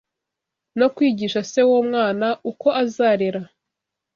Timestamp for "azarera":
2.83-3.41